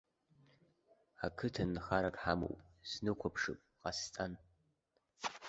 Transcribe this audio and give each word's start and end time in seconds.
Ақыҭан 1.25 1.69
нхарак 1.75 2.15
ҳамоуп, 2.23 2.59
снықәыԥшып 2.89 3.59
ҟасҵан. 3.81 4.33